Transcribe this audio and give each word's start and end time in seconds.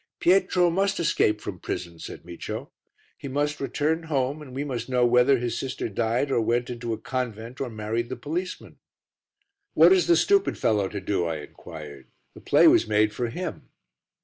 "Pietro 0.19 0.71
must 0.71 0.99
escape 0.99 1.39
from 1.41 1.59
prison," 1.59 1.99
said 1.99 2.23
Micio; 2.25 2.71
"he 3.19 3.27
must 3.27 3.59
return 3.59 4.01
home 4.09 4.41
and 4.41 4.55
we 4.55 4.63
must 4.63 4.89
know 4.89 5.05
whether 5.05 5.37
his 5.37 5.59
sister 5.59 5.89
died 5.89 6.31
or 6.31 6.41
went 6.41 6.71
into 6.71 6.91
a 6.91 6.97
convent 6.97 7.61
or 7.61 7.69
married 7.69 8.09
the 8.09 8.15
policeman." 8.15 8.79
"What 9.75 9.93
is 9.93 10.07
the 10.07 10.15
stupid 10.15 10.57
fellow 10.57 10.89
to 10.89 10.99
do?" 10.99 11.25
I 11.27 11.35
inquired, 11.41 12.07
"the 12.33 12.41
play 12.41 12.67
was 12.67 12.87
made 12.87 13.13
for 13.13 13.29
him." 13.29 13.69